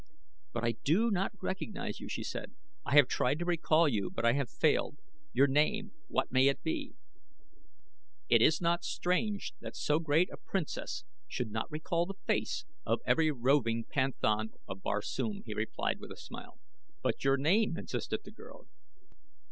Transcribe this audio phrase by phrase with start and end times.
[0.51, 2.55] "But I do not recognize you," she said.
[2.83, 4.97] "I have tried to recall you, but I have failed.
[5.31, 6.95] Your name, what may it be?"
[8.27, 12.97] "It is not strange that so great a princess should not recall the face of
[13.05, 16.57] every roving panthan of Barsoom," he replied with a smile.
[17.03, 18.65] "But your name?" insisted the girl.